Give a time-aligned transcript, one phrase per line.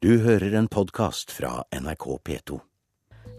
[0.00, 2.54] Du hører en podkast fra NRK P2.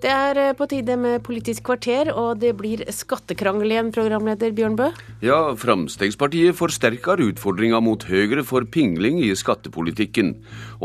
[0.03, 4.75] Det er eh, på tide med Politisk kvarter, og det blir skattekrangel igjen, programleder Bjørn
[4.77, 4.91] Bø.
[5.25, 10.35] Ja, Fremskrittspartiet forsterker utfordringa mot Høyre for pingling i skattepolitikken.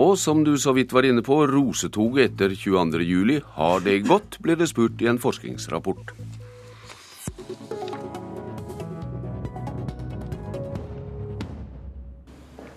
[0.01, 3.45] Og som du så vidt var inne på, rosetoget etter 22.07.
[3.59, 6.17] Har det gått, blir det spurt i en forskningsrapport.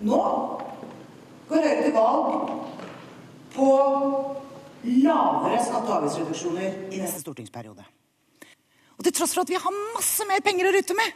[0.04, 0.20] Nå
[1.48, 2.60] går Høyre til valg
[3.54, 3.70] på
[4.84, 7.84] lavere skatte- og avgiftsreduksjoner i neste stortingsperiode.
[8.98, 11.12] Og til tross for at vi har masse mer penger å rutte med,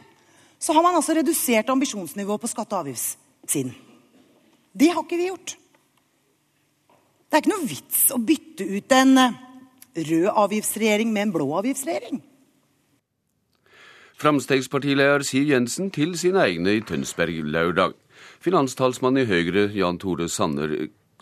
[0.59, 3.75] så har man altså redusert ambisjonsnivået på skatte- og avgiftssiden.
[4.73, 5.56] Det har ikke vi gjort.
[7.28, 9.37] Det er ikke noe vits å bytte ut en eh,
[10.09, 12.23] rød avgiftsregjering med en blå avgiftsregjering.
[14.23, 17.97] Fremskrittspartileder Siv Jensen til sine egne i Tønsberg lørdag.
[18.41, 20.70] Finanstalsmann i Høyre Jan Tore Sanner,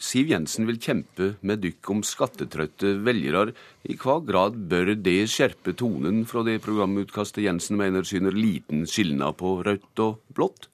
[0.00, 3.52] Siv Jensen vil kjempe med dykk om skattetrøtte velgere.
[3.84, 9.38] I hva grad bør det skjerpe tonen fra det programutkastet Jensen mener syner liten skilnad
[9.42, 10.68] på rødt og blått?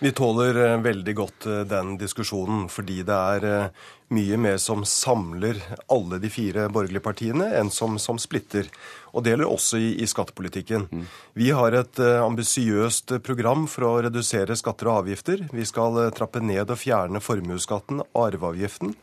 [0.00, 4.80] Vi tåler eh, veldig godt eh, den diskusjonen, fordi det er eh, mye mer som
[4.88, 5.60] samler
[5.92, 8.70] alle de fire borgerlige partiene, enn som, som splitter.
[9.12, 10.86] Og det gjelder også i, i skattepolitikken.
[10.90, 11.04] Mm.
[11.38, 15.44] Vi har et uh, ambisiøst program for å redusere skatter og avgifter.
[15.54, 18.94] Vi skal uh, trappe ned og fjerne formuesskatten, arveavgiften,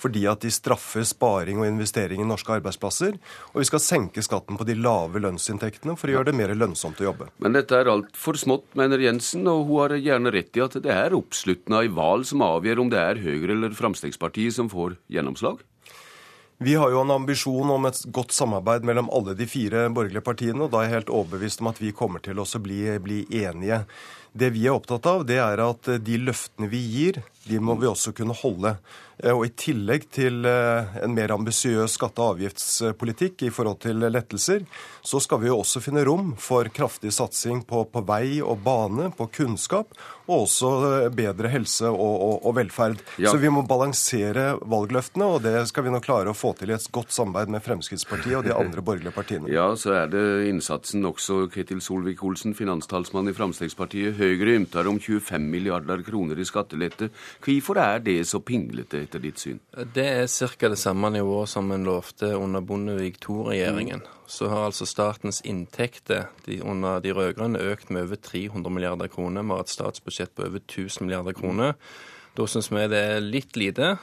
[0.00, 3.18] fordi at de straffer sparing og investering i norske arbeidsplasser.
[3.54, 7.00] Og vi skal senke skatten på de lave lønnsinntektene for å gjøre det mer lønnsomt
[7.02, 7.30] å jobbe.
[7.42, 10.92] Men dette er altfor smått, mener Jensen, og hun har gjerne rett i at det
[10.92, 15.64] er oppslutninga i valg som avgjør om det er Høyre eller Fremskrittspartiet som får gjennomslag?
[16.58, 20.62] Vi har jo en ambisjon om et godt samarbeid mellom alle de fire borgerlige partiene,
[20.64, 23.82] og da er jeg helt overbevist om at vi kommer til å bli, bli enige.
[24.36, 27.88] Det vi er opptatt av, det er at de løftene vi gir, de må vi
[27.88, 28.74] også kunne holde.
[29.22, 34.04] Eh, og I tillegg til eh, en mer ambisiøs skatte- og avgiftspolitikk i forhold til
[34.04, 34.66] lettelser,
[35.06, 39.08] så skal vi jo også finne rom for kraftig satsing på, på vei og bane,
[39.16, 39.94] på kunnskap,
[40.26, 43.00] og også eh, bedre helse og, og, og velferd.
[43.16, 43.32] Ja.
[43.32, 46.76] Så vi må balansere valgløftene, og det skal vi nå klare å få til i
[46.76, 49.48] et godt samarbeid med Fremskrittspartiet og de andre borgerlige partiene.
[49.56, 50.20] Ja, så er det
[50.50, 54.18] innsatsen også, Ketil Solvik-Olsen, finanstalsmann i Fremskrittspartiet.
[54.26, 57.08] Høyre ymter om 25 milliarder kroner i skattelette.
[57.44, 59.60] Hvorfor er det så pinglete, etter ditt syn?
[59.94, 60.70] Det er ca.
[60.72, 64.02] det samme nivået som en lovte under Bondevik II-regjeringen.
[64.26, 69.46] Så har altså statens inntekter de, under de rød-grønne økt med over 300 milliarder kroner.
[69.46, 71.78] Vi har et statsbudsjett på over 1000 milliarder kroner.
[72.36, 73.94] Da syns vi det er litt lite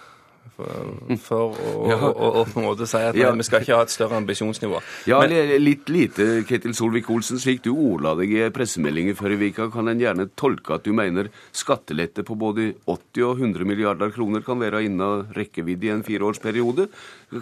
[0.55, 1.97] for, for å, ja.
[1.97, 3.31] å, å, å, på en måte si at ja.
[3.33, 4.81] vi skal ikke ha et større ambisjonsnivå.
[5.09, 7.41] Ja, Men, litt lite, Ketil Solvik-Olsen.
[7.41, 10.93] Slik du ordla deg i pressemeldingen før i vika, kan en gjerne tolke at du
[10.95, 16.05] mener skattelette på både 80 og 100 milliarder kroner kan være innen rekkevidde i en
[16.05, 16.89] fireårsperiode.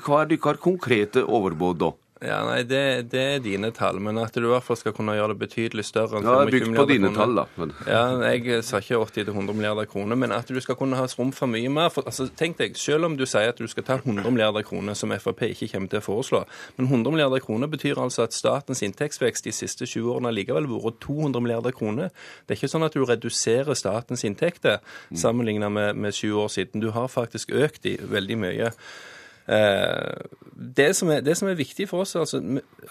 [0.02, 1.92] Hva er deres konkrete overbud da?
[2.22, 5.16] Ja, nei, det, det, er dine tall, men at du i hvert fall skal kunne
[5.18, 6.60] gjøre det betydelig større enn 25 milliarder kroner.
[6.62, 7.46] Ja, bygd på dine tall, da.
[7.58, 7.72] Men...
[7.88, 11.50] Ja, Jeg sa ikke 80-100 milliarder kroner, men at du skal kunne ha rom for
[11.50, 11.90] mye mer.
[11.90, 14.94] For, altså, tenk deg, Selv om du sier at du skal ta 100 milliarder kroner,
[14.94, 16.44] som Frp ikke kommer til å foreslå,
[16.78, 20.86] men 100 milliarder kroner betyr altså at statens inntektsvekst de siste 20 årene likevel har
[20.86, 22.14] vært 200 milliarder kroner.
[22.46, 24.78] Det er ikke sånn at du reduserer statens inntekter
[25.10, 26.86] sammenlignet med, med 20 år siden.
[26.86, 28.70] Du har faktisk økt de veldig mye.
[29.52, 30.26] Eh,
[30.78, 32.40] det som, er, det som er viktig for oss altså,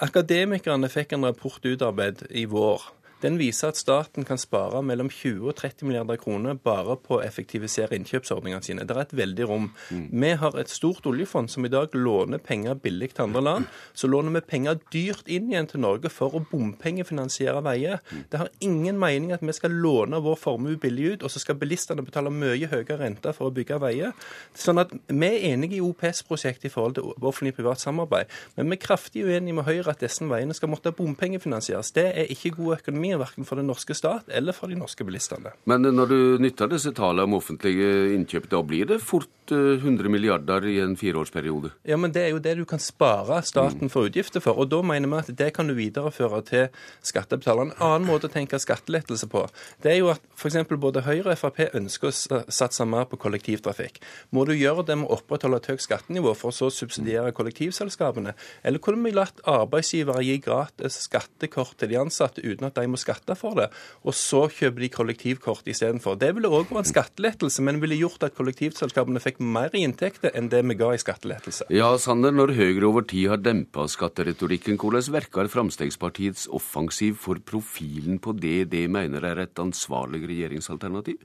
[0.04, 2.82] Akademikerne fikk en rapport utarbeidet i vår
[3.22, 7.22] den viser at staten kan spare mellom 20 og 30 milliarder kroner bare på å
[7.24, 8.86] effektivisere innkjøpsordningene sine.
[8.88, 9.68] Det er et veldig rom.
[9.90, 10.06] Mm.
[10.22, 13.68] Vi har et stort oljefond som i dag låner penger billig til andre land.
[13.92, 18.00] Så låner vi penger dyrt inn igjen til Norge for å bompengefinansiere veier.
[18.10, 18.24] Mm.
[18.32, 21.58] Det har ingen mening at vi skal låne vår formue billig ut, og så skal
[21.60, 24.16] bilistene betale mye høyere renter for å bygge veier.
[24.56, 28.82] Sånn at Vi er enige i OPS-prosjektet i forhold til offentlig-privat samarbeid, men vi er
[28.82, 31.92] kraftig uenige med Høyre at disse veiene skal måtte bompengefinansieres.
[31.94, 35.04] Det er ikke god økonomi penger verken for den norske stat eller for de norske
[35.04, 35.52] bilistene.
[35.66, 40.10] Men når du nytter disse tallene om offentlige innkjøp, da blir det fort 100 eh,
[40.10, 41.72] milliarder i en fireårsperiode?
[41.84, 44.58] Ja, men det er jo det du kan spare staten for utgifter for.
[44.58, 46.68] Og da mener vi at det kan du videreføre til
[47.02, 47.74] skattebetalerne.
[47.74, 49.46] En annen måte å tenke skattelettelse på,
[49.82, 50.60] det er jo at f.eks.
[50.70, 54.00] både Høyre og Frp ønsker å satse mer på kollektivtrafikk.
[54.30, 58.36] Må du gjøre det med å opprettholde et høyt skattenivå for så å subsidiere kollektivselskapene?
[58.62, 62.99] Eller kunne vi latt arbeidsgivere gi gratis skattekort til de ansatte uten at de må
[63.00, 63.68] skatte for det,
[64.04, 66.18] og så kjøper de kollektivkort istedenfor.
[66.20, 70.34] Det ville òg vært en skattelettelse, men ville gjort at kollektivselskapene fikk mer i inntekter
[70.36, 71.70] enn det vi ga i skattelettelse.
[71.74, 78.20] Ja, Sander, når Høyre over tid har dempa skatteretorikken, hvordan verker Fremskrittspartiets offensiv for profilen
[78.22, 81.20] på det de mener er et ansvarlig regjeringsalternativ?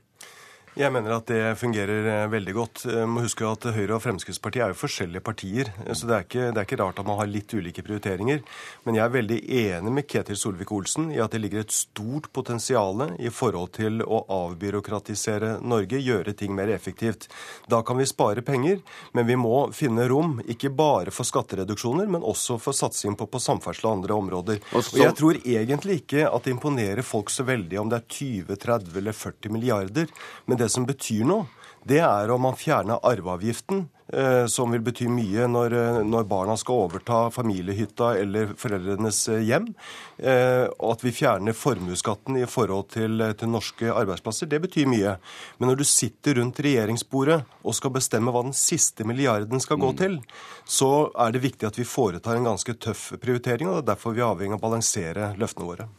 [0.76, 2.82] Jeg mener at det fungerer eh, veldig godt.
[2.84, 5.70] Jeg må huske at Høyre og Fremskrittspartiet er jo forskjellige partier.
[5.86, 8.42] Eh, så det er, ikke, det er ikke rart at man har litt ulike prioriteringer.
[8.84, 13.06] Men jeg er veldig enig med Ketil Solvik-Olsen i at det ligger et stort potensial
[13.16, 17.24] i forhold til å avbyråkratisere Norge, gjøre ting mer effektivt.
[17.72, 18.84] Da kan vi spare penger,
[19.16, 23.40] men vi må finne rom, ikke bare for skattereduksjoner, men også for satsing på, på
[23.40, 24.60] samferdsel og andre områder.
[24.76, 28.62] Og jeg tror egentlig ikke at det imponerer folk så veldig om det er 20,
[28.68, 30.12] 30 eller 40 milliarder.
[30.44, 31.46] men det det som betyr noe,
[31.86, 36.56] det er om man fjerner arveavgiften, eh, som vil bety mye når, eh, når, barna
[36.58, 39.68] skal overta familiehytta eller foreldrenes eh, hjem.
[40.16, 45.14] Og at vi fjerner formuesskatten i forhold til, til, norske arbeidsplasser, det betyr mye.
[45.58, 49.92] Men når du sitter rundt regjeringsbordet og skal bestemme hva den siste milliarden skal gå
[49.92, 50.00] mm.
[50.00, 50.18] til,
[50.64, 54.16] så er det viktig at vi foretar en ganske tøff prioritering, og det er derfor
[54.16, 55.90] vi er avhengig av å balansere løftene våre.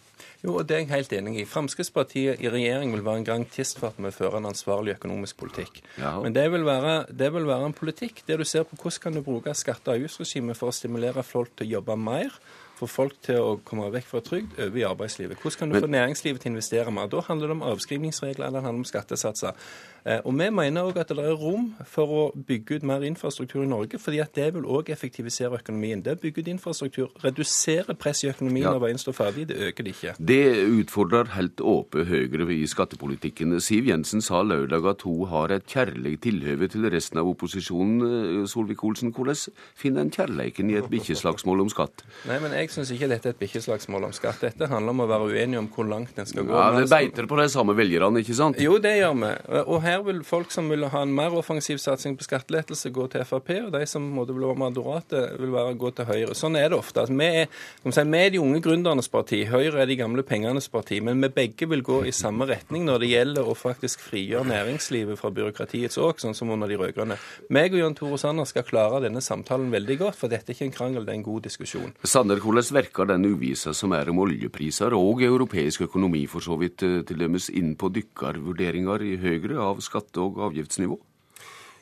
[0.43, 1.45] Jo, og Det er jeg helt enig i.
[1.49, 5.81] Fremskrittspartiet i regjering vil være en garantist for at vi fører en ansvarlig økonomisk politikk.
[5.97, 6.19] Ja.
[6.21, 9.13] Men det vil, være, det vil, være, en politikk der du ser på hvordan kan
[9.17, 12.37] du bruke skatte- og avgiftsregimet for å stimulere folk til å jobbe mer
[12.77, 15.39] få folk til å komme vekk fra trygd over i arbeidslivet.
[15.41, 17.09] Hvordan kan du få næringslivet til å investere mer?
[17.11, 19.69] Da handler det om avskrivningsregler eller det handler om skattesatser.
[20.07, 23.63] Eh, og Vi mener òg at det er rom for å bygge ut mer infrastruktur
[23.63, 26.03] i Norge, fordi at det vil òg effektivisere økonomien.
[26.03, 28.71] Det å bygge ut infrastruktur reduserer press i økonomien ja.
[28.71, 30.13] når veien står ferdig, det øker det ikke.
[30.19, 30.43] Det
[30.79, 33.57] utfordrer helt åpent Høyre i skattepolitikken.
[33.63, 37.97] Siv Jensen sa lørdag at hun har et kjærlig tilhøve til resten av opposisjonen.
[38.07, 42.05] Eh, Solvik-Olsen, hvordan finner en kjærleiken i et bikkjeslagsmål om skatt?
[42.29, 44.39] Nei, men Jeg syns ikke dette er et bikkjeslagsmål om skatt.
[44.45, 46.55] Dette handler om å være uenig om hvor langt en skal gå.
[46.55, 48.61] Ja, Det beiter på de samme velgerne, ikke sant?
[48.61, 49.33] Jo, det gjør vi.
[49.65, 53.07] Og her her vil folk som vil ha en mer offensiv satsing på skattelettelse, gå
[53.11, 56.35] til Frp, og de som måtte bli moderate, vil være gå til Høyre.
[56.37, 57.03] Sånn er det ofte.
[57.03, 57.49] Altså, vi, er,
[57.83, 60.99] si, vi, er, de unge gründernes parti, Høyre er de gamle pengenes parti.
[61.03, 65.19] Men vi begge vil gå i samme retning når det gjelder å faktisk frigjøre næringslivet
[65.19, 67.17] fra byråkratiets åk, sånn som under de rød-grønne.
[67.53, 70.69] Meg og Jan Tore Sanner skal klare denne samtalen veldig godt, for dette er ikke
[70.69, 71.95] en krangel, det er en god diskusjon.
[72.07, 76.83] Sanner, hvordan virker den uvisa som er om oljepriser og europeisk økonomi for så vidt,
[76.85, 80.99] eh, til dømes inn på dykkervurderinger i Høyre av skatte- og avgiftsnivå?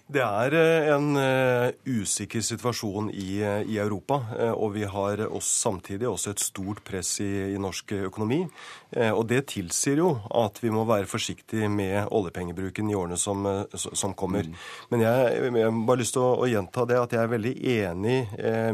[0.06, 4.20] Det er eh, en uh, usikker situasjon i, uh, i Europa,
[4.54, 8.44] og vi har også, samtidig også et stort press i, i norsk økonomi.
[8.96, 13.44] Og det tilsier jo at vi må være forsiktige med oljepengebruken i årene som,
[13.76, 14.46] som kommer.
[14.48, 14.54] Mm.
[14.94, 17.54] Men jeg, jeg, har bare lyst til å, å, gjenta det at jeg er veldig
[17.74, 18.16] enig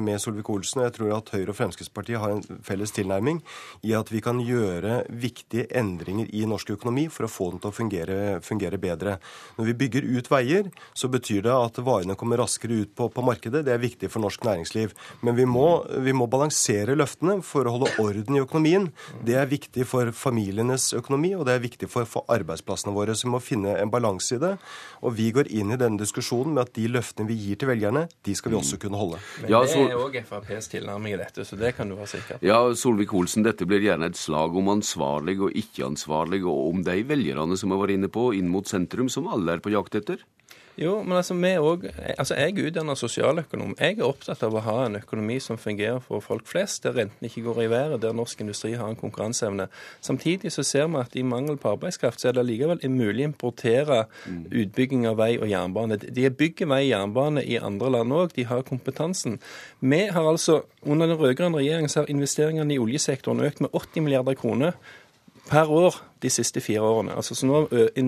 [0.03, 0.83] med Solvik-Olsen.
[0.83, 3.41] og Jeg tror at Høyre og Fremskrittspartiet har en felles tilnærming
[3.87, 7.71] i at vi kan gjøre viktige endringer i norsk økonomi for å få den til
[7.71, 9.17] å fungere, fungere bedre.
[9.57, 13.07] Når vi bygger ut veier, så betyr betyr det at varene kommer raskere ut på,
[13.13, 13.63] på markedet.
[13.67, 14.95] Det er viktig for norsk næringsliv.
[15.21, 18.89] Men vi må, vi må, balansere løftene for å holde orden i økonomien.
[19.25, 23.15] Det er viktig for familienes økonomi, og det er viktig for, for arbeidsplassene våre.
[23.15, 24.55] Så vi må finne en balanse i det.
[25.05, 28.07] Og vi går inn i denne diskusjonen med at de løftene vi gir til velgerne,
[28.25, 29.21] de skal vi også kunne holde.
[29.43, 32.47] Men det er òg FrPs tilnærming i dette, så det kan du være sikker på.
[32.47, 37.57] Ja, Solvik-Olsen, dette blir gjerne et slag om ansvarlig og ikke-ansvarlig, og om de velgerne
[37.59, 40.23] som har vært inne på, inn mot sentrum, som alle er på jakt etter?
[40.81, 43.75] Jo, men altså, vi også, altså Jeg er utdannet sosialøkonom.
[43.79, 47.27] Jeg er opptatt av å ha en økonomi som fungerer for folk flest, der rentene
[47.27, 49.67] ikke går i været, der norsk industri har en konkurranseevne.
[50.01, 53.29] Samtidig så ser vi at i mangel på arbeidskraft så er det likevel mulig å
[53.29, 53.99] importere
[54.49, 55.99] utbygging av vei og jernbane.
[56.01, 59.39] De bygger vei og jernbane i andre land òg, de har kompetansen.
[59.79, 64.01] Vi har altså, Under den rød-grønne regjeringen så har investeringene i oljesektoren økt med 80
[64.01, 64.71] milliarder kroner
[65.49, 67.15] per år de siste fire årene.
[67.15, 67.65] Altså, så nå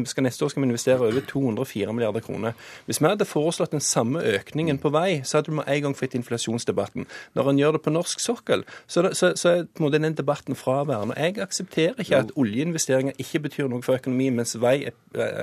[0.10, 2.54] skal Neste år skal vi investere over 204 milliarder kroner.
[2.86, 5.98] Hvis vi hadde foreslått den samme økningen på vei, så hadde vi med en gang
[5.98, 7.08] fått inflasjonsdebatten.
[7.36, 11.18] Når en gjør det på norsk sokkel, så, så, så er den debatten fraværende.
[11.20, 14.96] Jeg aksepterer ikke at oljeinvesteringer ikke betyr noe for økonomien, mens vei er,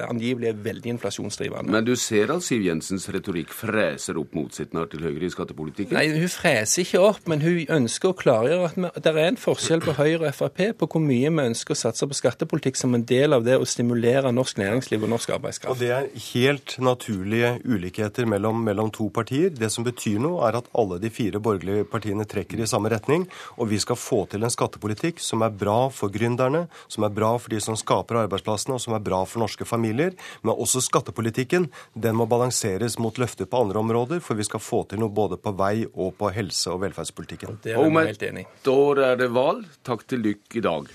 [0.09, 1.73] angivelig er veldig inflasjonsdrivende.
[1.73, 5.99] Men du ser at Siv Jensens retorikk freser opp motsittene til Høyre i skattepolitikken?
[5.99, 9.85] Nei, hun freser ikke opp, men hun ønsker å klargjøre at det er en forskjell
[9.85, 12.95] på Høyre og Frp på hvor mye vi ønsker å satse på skattepolitikk politikk som
[12.95, 15.73] en del av det å stimulere norsk næringsliv og norsk arbeidskraft.
[15.73, 19.51] Og Det er helt naturlige ulikheter mellom, mellom, to partier.
[19.51, 23.27] Det som betyr noe, er at alle de fire borgerlige partiene trekker i samme retning.
[23.57, 27.37] Og vi skal få til en skattepolitikk som er bra for gründerne, som er bra
[27.39, 30.13] for de som skaper arbeidsplassene, og som er bra for norske familier.
[30.43, 34.85] Men også skattepolitikken den må balanseres mot løfter på andre områder, for vi skal få
[34.91, 37.61] til noe både på vei og på helse- og velferdspolitikken.
[37.65, 38.51] Det er vi helt enig i.
[38.67, 38.81] Da
[39.13, 39.65] er det valg.
[39.87, 40.91] Takk til dere i dag.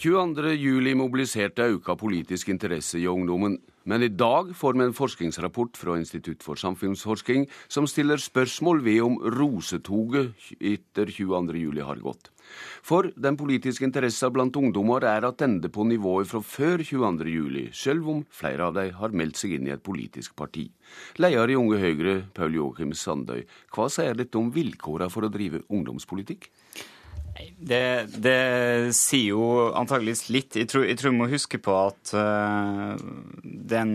[0.00, 3.58] 22.07 mobiliserte auka politisk interesse i ungdommen.
[3.84, 9.00] Men i dag får vi en forskningsrapport fra Institutt for samfunnsforsking som stiller spørsmål ved
[9.04, 12.28] om rosetoget etter 22.07 har gått.
[12.82, 18.22] For den politiske interessen blant ungdommer er attende på nivået fra før 22.07, selv om
[18.30, 20.68] flere av dem har meldt seg inn i et politisk parti.
[21.22, 25.64] Leder i Unge Høyre, Paul Joachim Sandøy, hva sier dette om vilkårene for å drive
[25.68, 26.50] ungdomspolitikk?
[27.60, 27.82] Det,
[28.24, 28.36] det,
[28.96, 30.56] sier jo antageligvis litt.
[30.58, 32.94] Jeg tror, jeg tror vi må huske på at uh,
[33.44, 33.92] den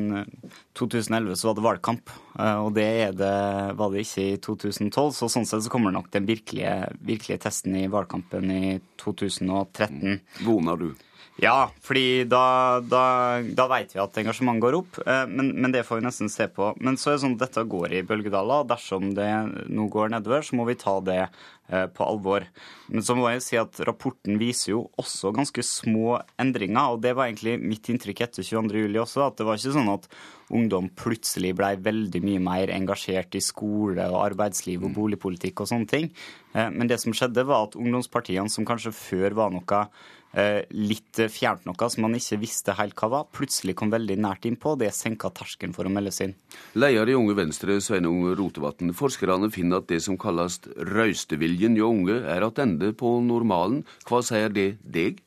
[0.77, 3.33] 2011 så var det valgkamp, uh, og det, det,
[3.79, 5.15] var det ikke i 2012.
[5.17, 6.75] Så sånn sett så kommer nok den virkelige,
[7.05, 8.63] virkelige testen i valgkampen i
[9.01, 10.21] 2013.
[10.45, 10.89] Voner du?
[11.35, 13.01] Ja, fordi da, da,
[13.43, 16.47] da veit vi at engasjementet går opp, eh, men, men, det får vi nesten se
[16.47, 16.69] på.
[16.79, 18.63] Men så er det sånn at dette går i bølgedaler.
[18.69, 19.27] Dersom det
[19.67, 22.47] nå går nedover, så må vi ta det eh, på alvor.
[22.87, 27.11] Men så må jeg si at rapporten viser jo også ganske små endringer, og det
[27.17, 30.07] var egentlig mitt inntrykk etter 22.07 også, at det var ikke sånn at
[30.55, 35.91] ungdom plutselig blei veldig mye mer engasjert i skole og arbeidsliv og boligpolitikk og sånne
[35.91, 36.11] ting.
[36.55, 39.87] Eh, men det som skjedde, var at ungdomspartiene, som kanskje før var noe
[40.75, 44.75] litt fjernt noe som man ikke visste helt hva var, plutselig kom veldig nært innpå.
[44.79, 46.35] Det senka terskelen for å melde seg inn.
[46.75, 48.91] Leder i Unge Venstre, Sveinung Rotevatn.
[48.95, 53.83] Forskerne finner at det som kalles røysteviljen hjå unge, er attende på normalen.
[54.09, 55.21] Hva sier det deg?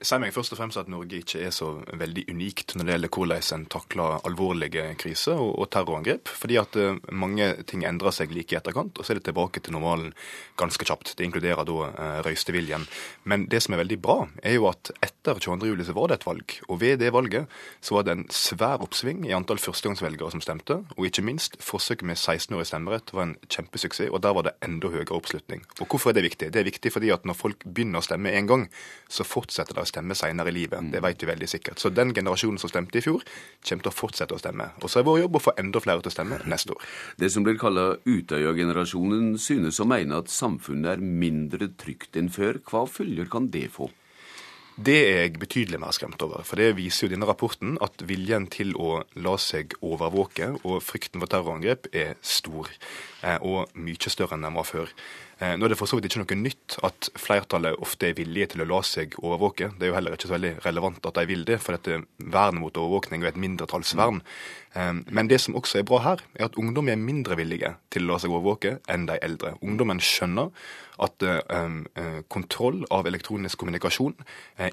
[0.00, 3.12] Sier meg først og fremst at Norge ikke er så veldig unikt når det gjelder
[3.14, 6.30] hvordan en takler alvorlige kriser og, og, terrorangrep.
[6.30, 9.62] Fordi at uh, mange ting endrer seg like i etterkant, og så er det tilbake
[9.64, 10.12] til normalen
[10.60, 11.14] ganske kjapt.
[11.18, 12.86] Det inkluderer da uh, røysteviljen.
[13.28, 16.28] Men det som er veldig bra, er jo at etter 22.07 så var det et
[16.28, 16.56] valg.
[16.68, 20.80] Og ved det valget så var det en svær oppsving i antall førstegangsvelgere som stemte.
[20.96, 24.92] Og ikke minst forsøket med 16-årig stemmerett var en kjempesuksess, og der var det enda
[24.92, 25.64] høyere oppslutning.
[25.80, 26.52] Og hvorfor er det viktig?
[26.54, 28.68] Det er viktig fordi at når folk begynner å stemme én gang,
[29.10, 30.90] så fortsetter det stemme senere i livet.
[30.92, 31.82] Det vet vi veldig sikkert.
[31.82, 33.24] Så den generasjonen som stemte i fjor,
[33.68, 34.70] kommer til å fortsette å stemme.
[34.82, 36.90] Og så er vår jobb å få enda flere til å stemme neste år.
[37.18, 42.62] Det som blir kalla Utøya-generasjonen, synes å mene at samfunnet er mindre trygt enn før.
[42.68, 43.90] Hva følger kan det få?
[44.78, 46.44] Det er jeg betydelig mer skremt over.
[46.46, 51.18] For det viser jo denne rapporten at viljen til å la seg overvåke og frykten
[51.18, 52.70] for terrorangrep er stor.
[53.26, 54.92] Eh, og mye større enn den var før.
[55.38, 58.52] Eh, nå er det for så vidt ikke noe nytt at flertallet ofte er villige
[58.54, 59.70] til å la seg overvåke.
[59.78, 62.62] Det er jo heller ikke så veldig relevant at de vil det, for dette vernet
[62.62, 64.18] mot overvåkning er et mindretallsvern.
[64.74, 68.08] Eh, men det som også er bra her, er at ungdom er mindre villige til
[68.08, 69.54] å la seg overvåke enn de eldre.
[69.62, 70.50] Ungdommen skjønner
[70.98, 71.84] at um,
[72.26, 74.16] kontroll av elektronisk kommunikasjon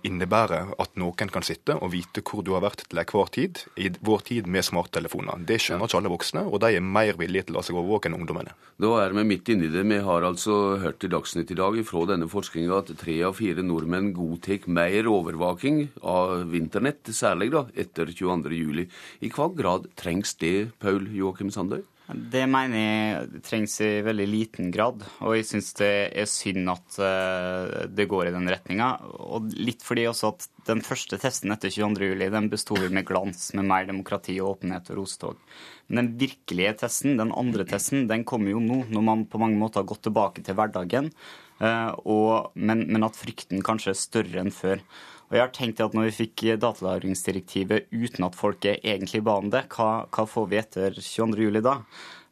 [0.08, 3.92] innebærer at noen kan sitte og vite hvor du har vært til enhver tid, i
[4.02, 5.44] vår tid med smarttelefoner.
[5.46, 8.10] Det skjønner ikke alle voksne, og de er mer villige til å la seg overvåke
[8.10, 8.56] enn ungdommene.
[8.82, 9.86] Da er vi midt inni det.
[9.86, 13.64] Vi har altså hørt i Dagsnytt i dag fra denne forskninga at tre av fire
[13.66, 18.86] nordmenn godtar mer overvåking av internett, særlig da, etter 22.07.
[19.26, 21.84] I hva grad trengs det, Paul Joakim Sandøy?
[22.06, 26.98] Det mener jeg trengs i veldig liten grad, og jeg syns det er synd at
[27.02, 28.90] uh, det går i den retninga.
[29.26, 33.66] Og litt fordi også at den første testen etter 22.07 den besto med glans, med
[33.72, 35.42] mer demokrati og åpenhet og rostog.
[35.90, 39.58] Men den virkelige testen, den andre testen, den kommer jo nå, når man på mange
[39.58, 41.10] måter har gått tilbake til hverdagen,
[41.58, 44.86] uh, og, men, men at frykten kanskje er større enn før.
[45.30, 49.52] Og jeg har tenkt at når vi fikk datalagringsdirektivet uten at folk egentlig ba om
[49.54, 51.78] det, hva, hva får vi etter 22.07 da?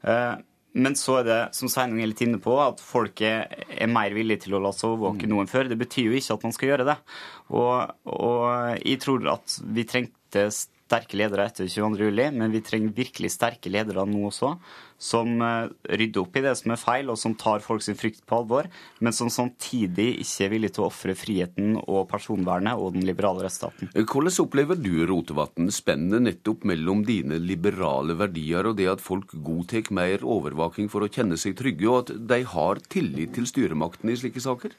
[0.05, 0.33] Eh,
[0.73, 4.47] men så er det, som Sveinung er litt inne på, at folket er mer villige
[4.47, 5.69] til å la seg overvåke noe enn før.
[5.69, 6.95] Det betyr jo ikke at man skal gjøre det.
[7.53, 8.45] Og, og
[8.81, 10.47] jeg tror at vi trengte
[10.93, 14.53] sterke ledere etter 22.07, men vi trenger virkelig sterke ledere nå også,
[15.01, 18.37] som eh, rydder opp i det som er feil, og som tar folks frykt på
[18.43, 18.69] alvor,
[19.03, 23.45] men som samtidig ikke er villig til å ofre friheten og personvernet og den liberale
[23.47, 23.91] rettsstaten.
[23.97, 29.89] Hvordan opplever du, Rotevatn, spennet nettopp mellom dine liberale verdier og det at folk godtar
[29.95, 34.19] mer overvåking for å kjenne seg trygge, og at de har tillit til styremakten i
[34.19, 34.75] slike saker?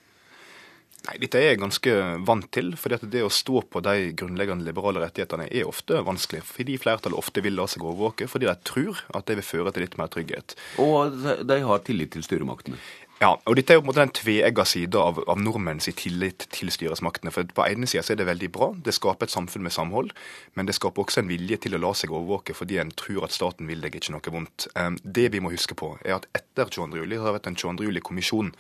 [1.05, 1.95] Nei, Dette er jeg ganske
[2.25, 2.73] vant til.
[2.81, 6.41] for det å stå på de grunnleggende liberale rettighetene er ofte vanskelig.
[6.49, 9.85] Fordi flertallet ofte vil la seg overvåke, fordi de tror at det vil føre til
[9.85, 10.57] litt mer trygghet.
[10.81, 11.13] Og
[11.45, 12.81] de har tillit til styremaktene?
[13.23, 16.49] Ja, og dette er jo på en måte den tveegga sida av, av nordmenns tillit
[16.53, 17.31] til styresmaktene.
[17.31, 20.11] For på ene sida er det veldig bra, det skaper et samfunn med samhold.
[20.59, 23.37] Men det skaper også en vilje til å la seg overvåke fordi en tror at
[23.37, 24.67] staten vil deg ikke noe vondt.
[25.05, 27.05] Det vi må huske på, er at etter 22.
[27.05, 27.87] juli har det vært en 22.
[27.87, 28.51] juli-kommisjon.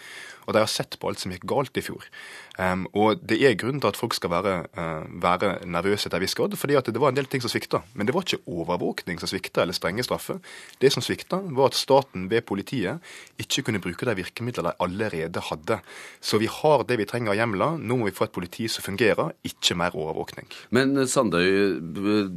[0.46, 2.06] Og de har sett på alt som gikk galt i fjor.
[2.54, 6.23] Um, og det er grunn til at folk skal være, uh, være nervøse til en
[6.23, 7.80] viss grad, fordi at det var en del ting som svikta.
[7.99, 10.38] Men det var ikke overvåkning som svikta, eller strenge straffer.
[10.78, 13.02] Det som svikta, var at staten ved politiet
[13.42, 15.80] ikke kunne bruke de virkemidlene de allerede hadde.
[16.23, 17.78] Så vi har det vi trenger av hjemler.
[17.82, 20.46] Nå må vi få et politi som fungerer, ikke mer overvåkning.
[20.70, 21.80] Men eh, Sandøy,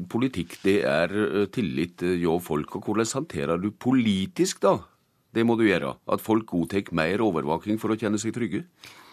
[0.10, 2.80] politikk det er eh, tillit hjå folk.
[2.80, 4.80] Og hvordan håndterer du politisk da
[5.36, 5.96] Det må du gjøre.
[6.10, 8.64] At folk godtar mer overvåking for å kjenne seg trygge.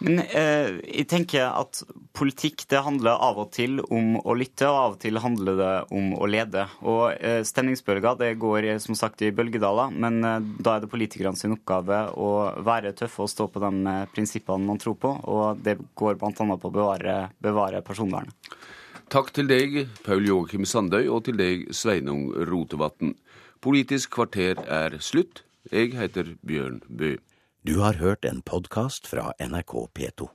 [0.04, 1.82] Men eh, jeg tenker at
[2.16, 5.72] politikk det handler av og til om å lytte, og av og til handler det
[5.94, 6.66] om å lede.
[6.82, 10.90] Og eh, stemningsbølger det går eh, som sagt i bølgedaler, men eh, da er det
[10.92, 12.30] politikerne sin oppgave å
[12.66, 16.34] være tøffe og stå på de eh, prinsippene man tror på, og det går bl.a.
[16.34, 18.34] på å bevare, bevare personvernet.
[19.12, 23.12] Takk til deg, Paul Joakim Sandøy, og til deg, Sveinung Rotevatn.
[23.64, 25.44] Politisk kvarter er slutt.
[25.72, 27.14] Jeg heter Bjørn Bø.
[27.64, 30.34] Du har hørt en podkast fra NRK P2.